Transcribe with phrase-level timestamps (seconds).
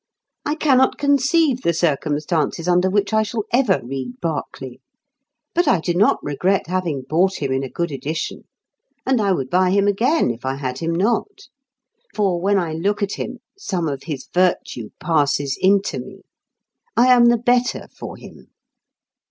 [0.47, 4.81] I cannot conceive the circumstances under which I shall ever read Berkeley;
[5.53, 8.45] but I do not regret having bought him in a good edition,
[9.05, 11.41] and I would buy him again if I had him not;
[12.15, 16.23] for when I look at him some of his virtue passes into me;
[16.97, 18.47] I am the better for him.